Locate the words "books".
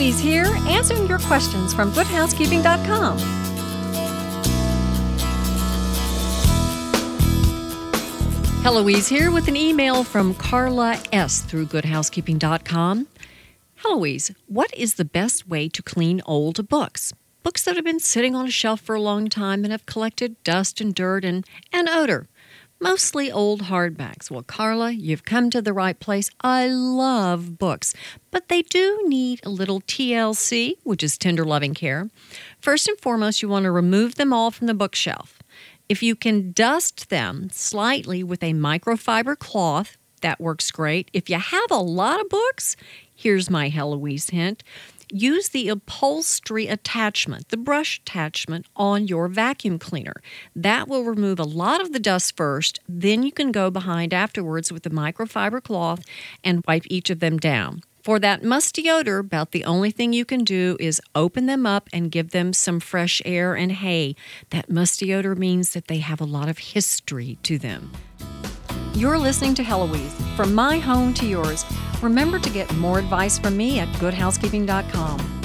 16.70-17.12, 17.42-17.62, 27.58-27.94, 42.28-42.76